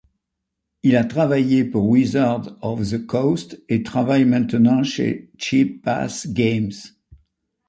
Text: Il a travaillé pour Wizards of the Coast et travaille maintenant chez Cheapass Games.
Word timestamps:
Il 0.81 0.95
a 0.95 1.05
travaillé 1.05 1.63
pour 1.63 1.87
Wizards 1.87 2.57
of 2.63 2.89
the 2.89 3.05
Coast 3.05 3.61
et 3.69 3.83
travaille 3.83 4.25
maintenant 4.25 4.81
chez 4.81 5.29
Cheapass 5.37 6.25
Games. 6.33 6.73